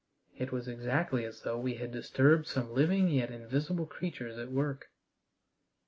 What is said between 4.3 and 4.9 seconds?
at work.